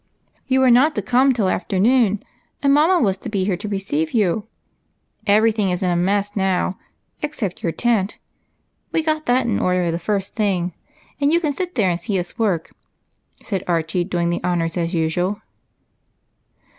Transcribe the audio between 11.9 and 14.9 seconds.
and see us work," said Archie, doing the honors